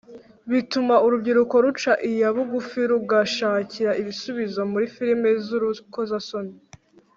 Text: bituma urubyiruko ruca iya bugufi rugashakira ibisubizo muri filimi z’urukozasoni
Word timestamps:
bituma 0.51 0.95
urubyiruko 1.05 1.55
ruca 1.63 1.93
iya 2.09 2.29
bugufi 2.35 2.79
rugashakira 2.91 3.91
ibisubizo 4.01 4.61
muri 4.71 4.85
filimi 4.95 5.29
z’urukozasoni 5.45 6.53